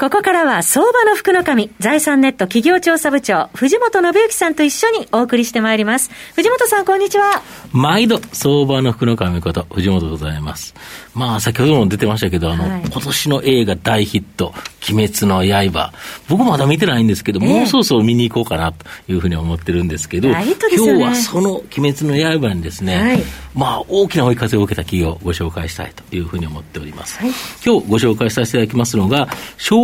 [0.00, 6.10] ここからは相場の福の神、財産ネット企業調査部長、藤本信之さんと一緒にお送りしてまいります。
[6.36, 7.42] 藤本さん、こんにちは。
[7.70, 10.74] 毎度、相場の福の神こと、藤本でございます。
[11.14, 14.54] まあ、先ほども出てましたけど、あの、はい、今年の映画大ヒット、
[14.88, 15.92] 鬼滅の刃。
[16.30, 23.22] 僕まだ見てないんですけど、えー、もうそろそろ見に行こうかなというふうに思ってるんですけど、ね、今日はその鬼滅の刃にですね、はい、
[23.54, 27.18] まあ、大きな追い風を受けた企業をご紹介したいというふうに思っております。
[27.18, 27.30] はい、
[27.62, 29.28] 今日ご紹介させていただきますのが、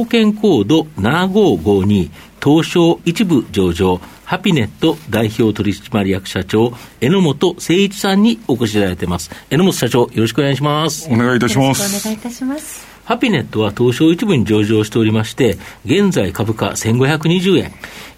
[0.06, 2.10] 証券コード7552、
[2.42, 9.30] 東証一部上場、ハピネット代表取締役社長、榎本誠一さんにお越しいただいています。
[9.50, 11.08] 榎本社長、よろしくお願いします。
[11.10, 12.06] お願いいたします。
[12.06, 12.86] お願いいたします。
[13.04, 17.72] ハピネットは東証一部に上場しておりまして、現在株価1520円、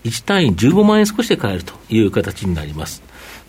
[0.04, 3.02] 1単位15万円少しで買えるという形になります。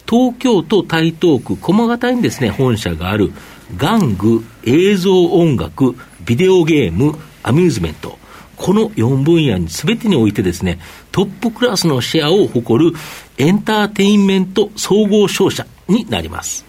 [0.09, 3.33] 東京都台東区駒形にですね、本社がある、
[3.75, 8.18] 玩具、映像音楽、ビデオゲーム、アミューズメント、
[8.59, 10.79] この4分野にすべてにおいてですね、
[11.11, 12.95] トップクラスのシェアを誇る
[13.37, 16.65] エンターテインメント総合商社になります。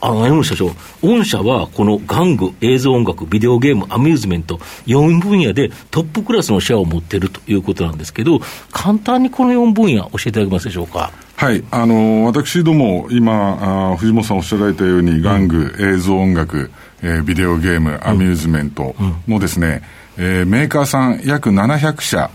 [0.00, 0.70] あの、山本社長、
[1.02, 11.10] 御社はこの玩具、映像音楽、ビデオゲーム、アミューズメント、4分野でトップクラスのシェアを持っているということなんですけど、簡単にこの4分野、教えていただけますでしょうか？
[11.34, 16.70] はい、あの私ども、今あ、藤本さんおっしゃられたように、玩具、映像音楽、
[17.02, 18.94] えー、ビデオゲーム、アミューズメント
[19.26, 19.82] のですね、うんうん
[20.18, 22.30] えー、メーカーさん約700社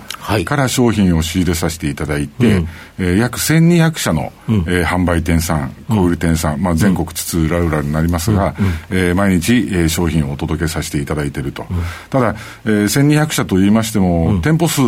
[0.45, 2.67] から商品を仕入れさせていただいて、はい、
[2.99, 8.55] えー、約1200社の、うん、えー、販売店さん、小売店さん、まあ、全国津々浦々になりますが、
[8.91, 11.77] うん、えー、毎日、えー、商品をお届けさせていただいていると、うん、
[12.09, 14.81] ただ、えー、1200社といいましても、店舗数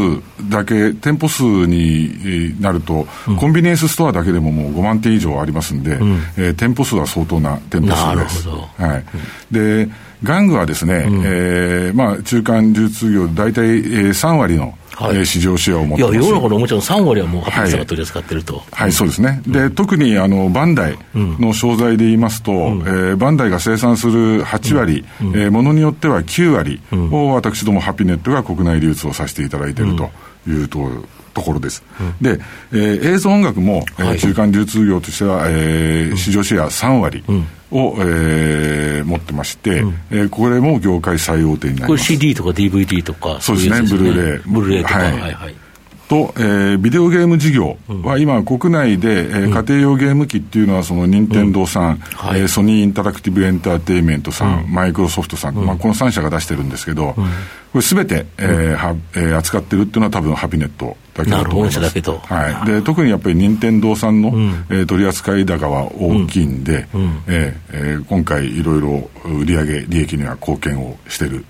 [0.50, 3.08] だけ、店舗数になると、
[3.40, 8.48] コンビニエンスストアだけでももう5万店以上ありますんで、うん、えー、店舗数は相当な店舗数です。
[8.50, 9.06] はい、
[9.52, 9.90] で
[10.24, 18.58] 玩具はですね、うん、えー、まあ、中間流通業で大体、えー、3割の、はい、えー、市場シェアを持っていや、世の中のおもちゃの3割はもう、ハピさんが取り扱ってると。
[18.58, 19.42] はい、はい、そうですね。
[19.48, 30.10] で、特に、あの、バンダイの商材で言いますと、うん、えー、バンダイが生産する8割、うん、えー、ものによっては9割を、私どもハピネットが国内流通をさせていただいていると
[30.48, 30.90] いうと、
[31.34, 31.84] ところです。
[32.00, 32.42] うん、で、
[32.74, 37.24] えー、映像音楽も、はい、中間流通業としては、えー、市場シェア3割。
[37.28, 37.48] うん。
[37.72, 38.69] を、えー、持
[39.30, 41.88] ってまして、うん、えー、これも業界最大手になります。
[41.88, 44.42] これ CD とか DVD とかそうですね、ブルーレイ。
[44.46, 45.56] ブルーレイとか、はい、はいはい
[46.10, 61.80] と、えー、ビデオゲーム事業は今、国内で、えー、家庭用ゲーム機っていうのは、その任天堂さん、うんはい、えー、ソニーインタラクティブエンターテインメントさん、マイクロソフトさん、まあ、この3社が出してるんですけど、これすべて、えーはえー、扱ってるっていうのは多分ハピネットだけだと思います。
[61.80, 62.18] だけと。
[62.18, 62.66] はい。
[62.66, 71.46] で、特にやっぱり任天堂さんの、うん、えー、取扱い高は大きいんで、うん、えー、えー、今回いろいろ売上利益には貢献をしてる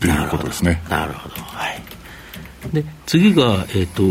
[0.00, 0.82] ということですね。
[0.88, 1.34] なるほど。
[1.42, 1.91] はい。
[2.72, 4.02] で次が、えーと、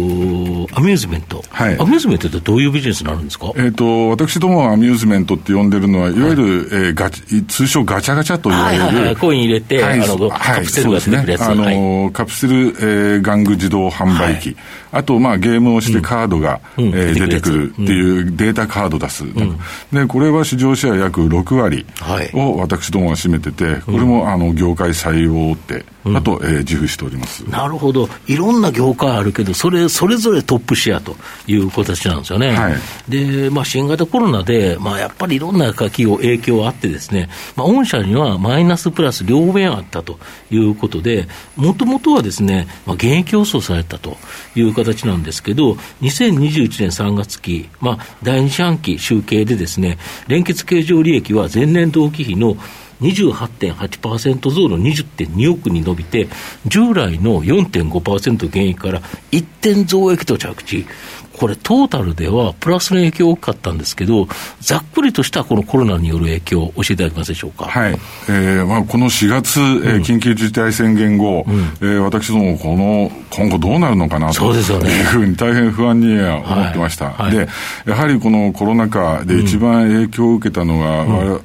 [0.77, 6.13] アミューズメント、はい、アミューズメントってどういうビジネスになるんですか、えーと、私どもアミューズメントって呼んでるのは、い。
[6.21, 6.57] わゆる、はい、
[6.87, 14.55] えー、ガチ通称ガチャガチャと言われる、はいはいはい、コイン入れて、はい、あのカプセルが出てくるやつ、ね、あのカプセル、えー、玩具自動販売機、
[14.91, 19.57] あと、まあ、ゲームをしてカードが、うん、えー、出てくるっていうデータカード出す、うん、
[19.91, 21.85] でこれは市場シェア約6割
[22.33, 25.85] を私どもが占めてて、これもあの業界最大手。
[26.03, 27.47] あと、えー、自負しております。
[27.47, 31.15] なるほど、いろんな業界あるけど、それそれぞれトップシェアと
[31.47, 32.51] いう形なんですよね。
[32.51, 32.75] はい、
[33.09, 40.19] で、まあ、新型コロナで、まあ、やっぱりいろんな企業、影響あってですね、まあ、御社にはマイナスプラス両面あったと
[40.49, 44.17] いうことで、もともとはですね、まあ、現役競争されたと
[44.55, 49.97] いう形なんですけど、2021年3月期、まあ、第2四半期集計でですね、
[50.27, 52.57] 連結経常利益は前年同期比の
[53.01, 56.27] 28.8%増の20.2億に伸びて、
[56.65, 59.01] 従来の4.5%減益から
[59.31, 60.85] 1点増益と着地。
[61.33, 64.27] これ、トータルではプラスの影響大きかったんですけど、
[64.59, 67.65] ざっくりとしたこのコロナによる影響を教えていただけますでしょうか？
[67.65, 67.93] はい。
[67.93, 74.63] えー、まあ、この4月、えー、緊急事態宣言後、うん、えー、私どもこの、今後どうなるのかなという
[75.05, 77.05] ふうに大変不安には思ってました。
[77.05, 77.47] はいはい、で、
[77.87, 81.41] やはりこのコロナ禍で一番影響を受けたのが、うん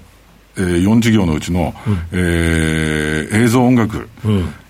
[0.59, 4.09] えー、4事業のうちの、うん、えー、映像音楽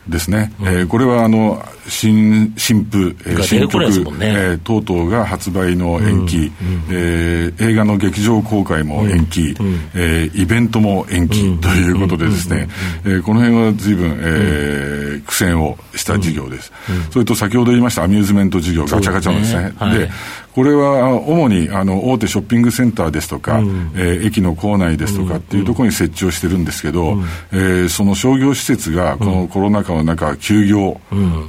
[0.08, 3.78] ですね、うん、えー、これはあの新新譜、えー、新曲、
[4.18, 4.34] ね。
[4.36, 6.52] えー、等々が発売の延期、うん、
[6.90, 12.68] えー、映画の劇場公開も延期、うん、えー、イベントも延期ということでですね、
[13.04, 16.72] えー、この辺は随分、えー、苦戦をした事業です、
[17.10, 19.62] それと先ほど言いましたアミューズメント事業、ガチャガチャのですね。
[19.62, 20.10] で、ねはい。
[20.54, 30.98] これは主にあの大手ショッピングセンターですとか、うん、えー、駅の構内ですとかっていうところに設置をしてるんですけど、うん、えー、その商業施設がこのコロナ禍の中、休業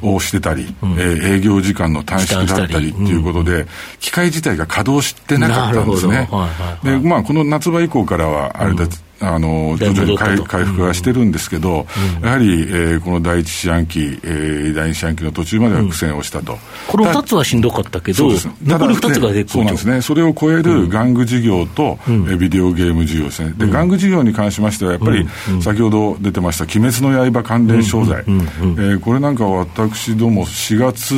[0.01, 3.65] をしてたり、うん、えー、営業時間の短縮だったりっていうことで、
[4.01, 6.17] 機械自体が稼働してなかったんですね。
[6.17, 6.37] はいは
[6.83, 8.85] いはい、で、まあ、この夏場以降からは、あれだ、
[9.19, 11.87] あの徐々に回回復はしてるんですけど、
[12.19, 18.29] うん、やはり、えー、この第一四半期、えー、第二四半期の途中までは苦戦をしたと、うん、この2つはしんどかったけど、
[18.63, 25.27] 残り2つがでそうなんですね、それを超える玩具事業と、うん、えビデオゲーム事業ですね、で玩具事業に関しましては、やっぱり、
[25.61, 31.15] 先ほど出てました、鬼滅の刃関連商材、えー、これなんかは私ども、4月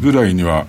[0.00, 0.66] ぐらいには、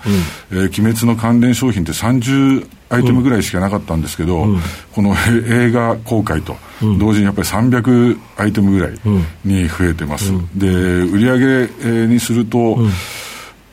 [0.51, 4.59] えー、鬼滅の関連商品って30アイテムぐらいしかなかったんですけど、うん、
[4.93, 5.15] この
[5.47, 6.55] 映画公開と
[6.99, 8.93] 同時にやっぱり300アイテムぐらい
[9.45, 12.89] に増えてます、うん、で売上にすると、うん。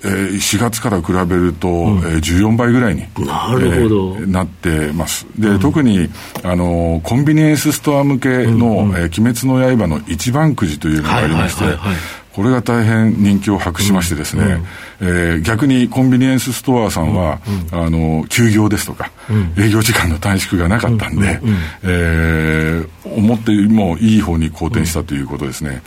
[0.05, 5.26] えー、4月から比べると、うん、えー、14倍ぐらいになるほど、えー、なってます。
[5.37, 6.09] で、うん、特に
[6.44, 11.65] あのコンビニエンスストア向けの「うんうん、えー、鬼滅の刃」の一番くじというのがありまして、
[12.38, 14.62] これが大変人気を博しましてですね、うんうん、
[15.00, 17.40] えー、逆にコンビニエンスストアさんは、
[17.73, 25.82] うんうん、あの休業ですとか、うん、営業時間の短縮がなかったんで、うんうん、えー、思ってもいい方に好転したということですね。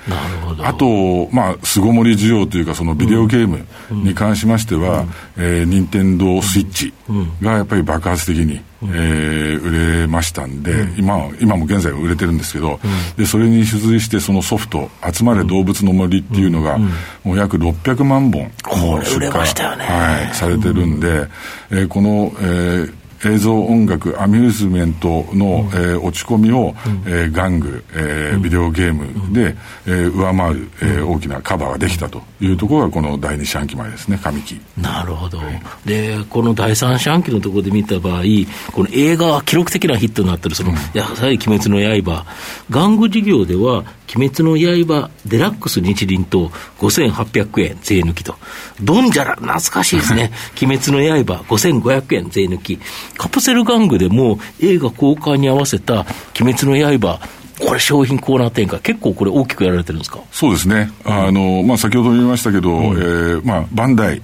[0.62, 5.08] あと、まあ、巣ごもり需要というか、そのビデオゲームに関しましては、うん、
[5.38, 6.94] えー、任天堂スイッチ
[7.42, 16.78] がやっぱり爆発的に、えー、売れましたんで、うん、今今も現在は売れてるんですけど、うん、でそれに付随してそのソフト「集まれ動物の森」っていうのが、
[17.24, 21.28] もう約600万本これ売れましたよね、はい、されてるんで、
[21.70, 38.24] えー、この、えー映像音楽アミューズメントの、うん、えー、落ち込みを、うん、えー、玩具、えー、ビデオゲームで、えー、上回る、えー、大きなカバーができたというところがこの第二四半期前ですね上期なるほど、はい、でこの第三四半期のところで見た場合
[38.72, 42.26] この映画は記録的なヒットになってるその、うん、やはり「鬼滅の刃」
[42.72, 43.84] 玩具事業では
[44.16, 46.50] 鬼滅の刃デラックス日輪と
[46.80, 48.36] 5800円税抜きと。
[48.82, 50.32] ドンジャラ、懐かしいですね。
[50.62, 52.80] 鬼滅の刃5500円税抜き。
[53.18, 56.06] カプセル玩具でも映画公開に合わせた
[56.40, 57.20] 鬼滅の刃、
[57.60, 60.20] これ、商品コーナー展開、結構これ、大きくやられてるんですか？
[60.32, 64.22] そうですね、あのまあ、先ほども言いましたけど、うん、えー、まあ、バンダイ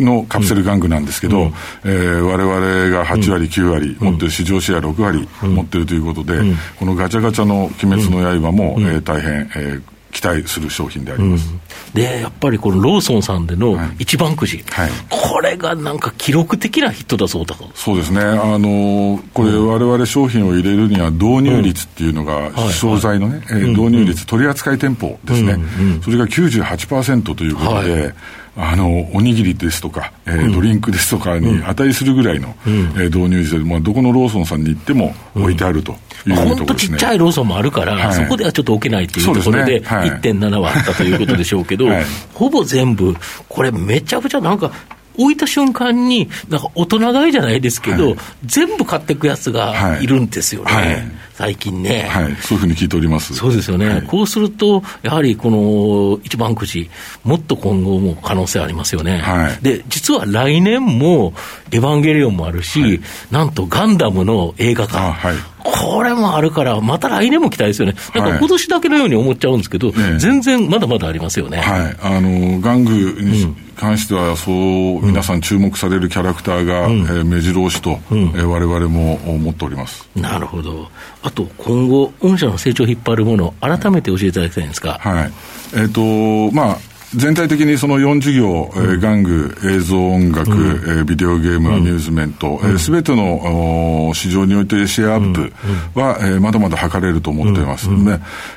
[0.00, 1.52] のカプセル玩具なんですけど、うん、
[1.84, 6.40] えー、我々が8割、9割持ってる、市場シェア6割持ってるということで、
[6.78, 9.82] このガチャガチャの鬼滅の刃も、えー、大変、えー、
[10.12, 11.60] 期待する商品であります、うん、
[11.94, 17.70] でやっぱりこのローソンさんでの一番くじ、はい、これがなんか記録的なヒットだそうだと。
[17.74, 25.58] そうですね、あのこれ、われわれ商品を入れるには、導入率っていうのが、商材のね、導入率、取扱店舗ですね、
[26.02, 28.14] それが98%ということで、はい
[28.56, 35.92] あのおにぎりですとか、えー、うん、ドリンクですとかに値するぐらいの、うん、えー、導入時で、まあ、どこのローソンさんに行っても置いてあると
[36.26, 42.04] いう本当、ね、ちっちゃいローソンもあるから、はい、そこではちょっと置けないっていうところで、1.7はあったということでしょうけど、 はい、
[42.34, 43.16] ほぼ全部、
[43.48, 44.70] これ、めちゃくちゃなんか、
[45.16, 52.36] 置いた瞬間に、なんか大人買いじゃないですけど、はい、全部買っていくやつがいるんですよね、はい、最近ね、はい。
[52.42, 53.34] そういうふうに聞いております。
[53.34, 54.02] そうですよね。
[54.06, 56.90] こうすると、やはりこの一番くじ、
[57.24, 59.22] もっと今後も可能性ありますよね。
[59.62, 61.32] で、実は来年も、
[61.70, 65.16] エヴァンゲリオンもあるし、なんとガンダムの映画化。
[65.62, 71.58] これもあるから、また来年も期待ですよね、なんか今年だけのように思っちゃうんですけど、全然まだまだありますよね。
[71.58, 72.28] はい、あの
[72.60, 78.18] 玩具に関しては、そう、皆さん注目されるキャラクターが、うん、えー、目白押しと、うん。
[78.18, 80.06] えー、我々も思っております。
[80.14, 80.90] なるほど、
[81.30, 84.98] あと今後、御社の成長を引っ張るもの、改めて教えていただきたいんですか。
[85.00, 85.32] はい。
[85.74, 86.78] えーとまあ
[87.16, 95.52] 全体的にその4事業、うん、えー、玩具、映像音楽、うん、えー、ビデオゲーム、アミューズメント、す、べ、うん、ての市場においてシェアアップ
[95.98, 97.90] は、うん、えー、まだまだ図れると思っています。
[97.90, 98.12] うん、で、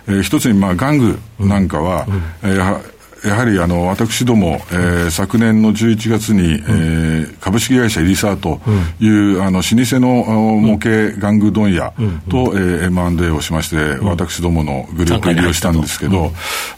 [0.07, 2.05] えー、一つに、まあ、玩具なんかは、
[2.43, 2.92] うん、えー
[3.23, 8.59] やはりあの私ども、えー、昨年の11月に、うん、えー、株式会社エリサーと
[8.99, 10.89] いう、うん、あの老舗の模型
[11.25, 11.93] 玩具問屋
[12.29, 16.31] と、うん、えー、M&A をしまして、うん、私どものグループ入りをしたんですけど、やっ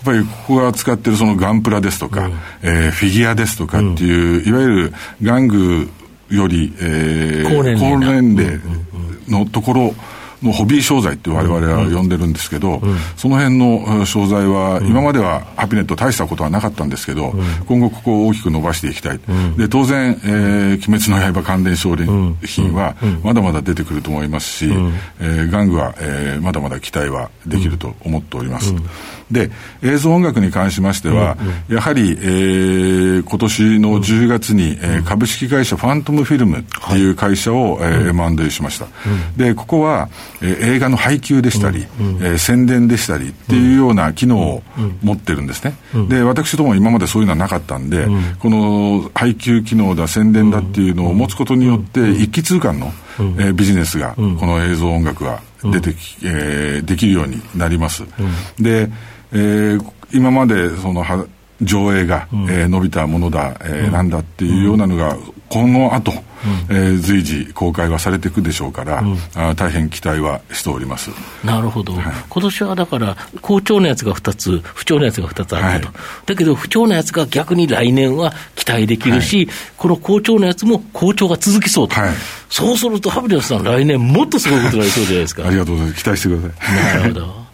[0.05, 5.89] ぱりここが使ってるそのガンプラですとか、うん、えー、フィギュアですとかっていう、いわゆる玩具
[6.35, 8.59] より、えー、高年齢
[9.27, 9.95] のところ
[10.45, 12.81] のホビー商材って我々は呼んでるんですけど、
[13.17, 17.33] その辺の商材は、今まではハピネット大したことはなかったんですけど、
[17.67, 19.19] 今後ここを大きく伸ばしていきたい。
[19.57, 24.65] で、当然、えー、鬼滅の刃関連商品は、まだまだ出てくると思いますし、
[25.19, 28.73] えー、玩具は、えー、まだまだ期待はできると思っております。
[29.31, 29.49] で、
[29.81, 31.37] 映像音楽に関しましては、
[31.67, 38.87] やはり、えー、今年の10月に、えー、株式会社ファントムフィルムっていう会社を、えー、M&A しました。
[39.35, 40.09] で、ここは、
[40.41, 44.63] えー、映画の配給でしたり、えー、宣伝でしたりっていうような機能を
[45.03, 45.75] 持ってるんですね。
[46.09, 48.07] で、私ども今までそういうのはなかったんで、
[48.39, 58.03] この配給機能だ、宣伝だっていうのを持つことによって、一気通貫の、えー、ビジネスが、この映像音楽が出てき、えー、できるようになります。
[58.59, 58.89] で、
[59.31, 61.25] えー、今までそのは
[61.61, 65.17] 上映が、うん、えー、伸びたものだ、えー、うん、なんだっていうようなのが、
[65.49, 71.11] この後、うん、えー、随時公開はされていくでしょうから、うん、あ大変期待はしております。
[71.43, 81.95] なるほど、はい、今年はだから、好調なやつが2つ、不調なやつが2つあると、はい、だけど不調なやつが逆に来年は期待できるし、はい、この好調なやつも好調が続きそうと、
[82.49, 85.43] そうすると、ハピネットさん、来年もっとすごいことになりそうじゃないですか。
[85.47, 86.99] ありがとうございます、期待してください。
[86.99, 87.45] なるほど。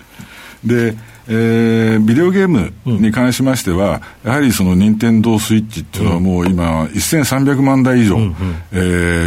[0.63, 0.95] で
[1.28, 8.34] えー、ビデオゲームに関しましては、うん、やはりその任天堂スイッチっていうのはもう今、1300万台以上、うんうん、
[8.72, 8.78] え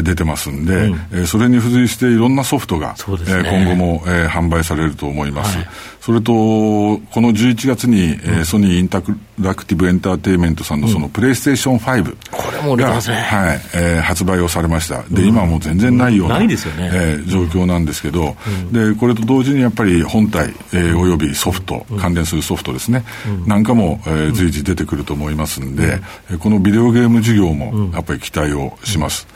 [0.00, 2.94] ー、出てますんで、うん、えー、それに付随していろんなソフトが、ね。
[2.98, 5.56] えー、今後も、えー、販売されると思います。
[5.56, 5.66] はい。
[6.00, 9.02] それと、この11月に、えー、ソニーインタ
[9.40, 13.16] ラクティブエンターテインメントさんのそのプレイステーション5これも売れますね。
[13.16, 15.02] はい、えー、発売をされました。
[15.04, 16.90] で、今はもう全然ないような、ないですよね。
[16.92, 18.36] えー、状況なんですけど、
[18.70, 23.04] で、これと同時にやっぱり本体、えー、およびソフト、関連するソフトですね、
[23.46, 26.00] なんかも、えー、随時出てくると思いますんで、
[26.40, 29.26] このビデオゲーム事業もやっぱり期待をします。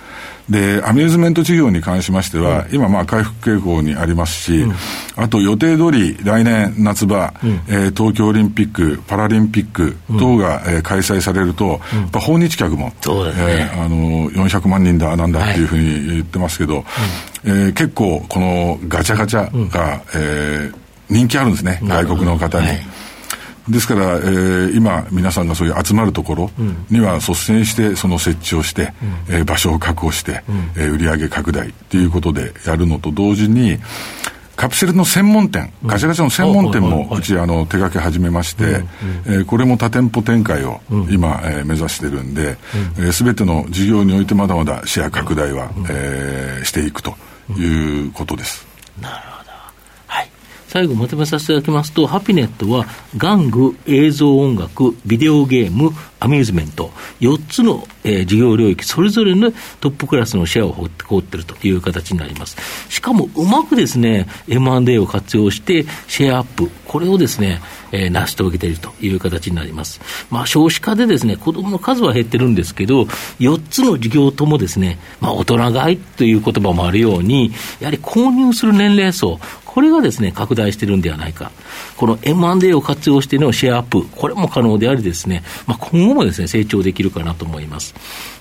[0.50, 4.74] で、アミューズメント事業に関しましては、うん、今、まあ、回復傾向にありますし、うん、
[5.16, 16.84] あと予定通り来年夏場、うん、えー、東京オリンピック、パラリンピック等が、うん、えー、開催されると、やっぱ訪日客も、そうですね、えー、あの、400万人だ、なんだっていうふうに言ってますけど、はい、
[17.44, 22.66] えー、結構、このガチャガチャが、えー、人気あるんですね、外国の方に。
[22.66, 22.80] はい。
[23.68, 26.50] ですから、えー、今、皆さんがそういう集まるところ
[26.90, 28.94] には率先してその設置をして、
[29.28, 33.78] うん、えー、場所を確保して、うん、えー、売上拡大ということでやるのと同時に、
[34.56, 38.82] カプセルの専門店、ガチャガチャの専門店もうちあの手掛け始めまして、
[39.24, 42.56] えー、これも多店舗展開を今、えー、目指してるんで、
[43.12, 47.14] す、べ、ての事業においてまだまだシェア拡大は、えー、していくと
[47.56, 48.66] いうことです。
[49.00, 49.37] なるほど
[50.68, 52.84] 最後まとめさせていただきますと、ハピネットは、
[53.16, 62.56] 玩具、映像音楽、ビデオゲーム、アミューズメント、4つの、えー、事業領域、それぞれのトップクラスのシェアを放っているという形になります。
[62.90, 70.00] しかも、うまくですね、M&A を活用して、シェアアップ、これをですね、えー、成し遂げているという形になります。
[70.30, 73.04] まあ、少子化でですね、子供の数は減ってるんですけど、
[73.40, 79.40] 4つの事業ともですね、まあ、大人買いという言葉もあるように、やはり購入する年齢層、
[79.78, 81.52] これがですね、拡大してるんではないか。
[81.96, 87.94] この M&A を活用してのシェアアップ、これも可能でありですね、まあ、今後もですね、成長できるかなと思います。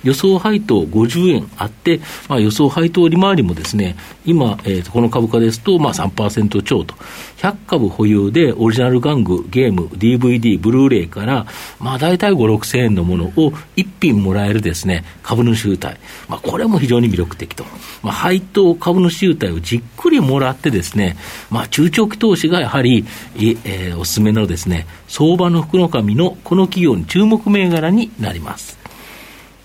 [0.03, 6.95] 予想配当50円あって、まあ、予想配当利回りもですね、今、えー、この株価ですと、まあ3%超と。
[7.37, 11.45] 100株保有でオリジナル玩具、ゲーム、DVD、ブルーレイから、
[11.79, 15.97] まあ大体5、6千円のものを1品もらえるですね、株主優待。
[16.27, 17.63] まあこれも非常に魅力的と。
[18.01, 21.15] まあ配当株主優待をじっくりもらってですね、
[21.49, 23.05] まあ中長期投資がやはり、
[23.35, 28.77] えー、おすすめのですね、相場の福の神のこの企業に注目銘柄になります。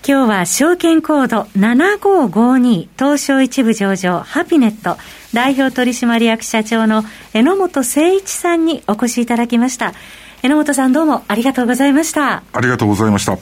[0.05, 4.97] 今日は証券コード7552東証一部上場ハピネット
[5.33, 9.93] 代表取締役社長の榎本誠一さんにお越しいただきました。
[10.41, 12.43] 榎本さんどうもありがとうございました。
[12.51, 13.37] ありがとうございました。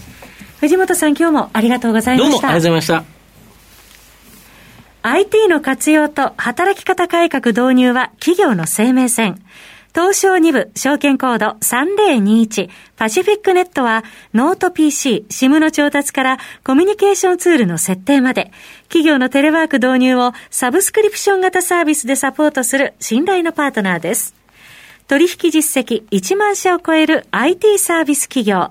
[0.60, 2.32] 藤本さん今日もありがとうございました。
[2.32, 3.21] どうもありがとうございました。
[5.04, 9.42] IT の活用と働き方改革導入は企業の生命線。
[9.96, 14.04] 東証2部証券コード3021パシフィックネットは
[14.34, 18.52] ノート PC、SIM の調達からコミュニケーションツールの設定まで
[18.84, 24.36] 企業のテレワーク導入をサブスクリプション型サービスでサポートする信頼のパートナーです。
[25.08, 28.70] 取引実績1万社を超える IT サービス企業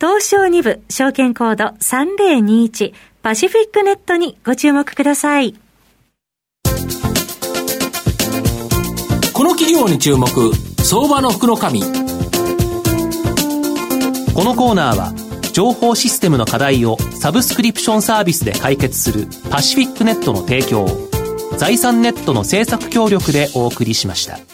[0.00, 5.61] 東証2部証券コード3021パシフィックネットにご注目ください。
[9.42, 10.28] この企業に注目
[10.84, 11.62] 相場の福のこ
[14.44, 15.12] のコーナーは
[15.52, 21.08] 情報システムの課題をサブスクリプションサービスで解決するパシフィックネットの提供を
[21.58, 24.51] 財産ネットの制作協力でお送りしました。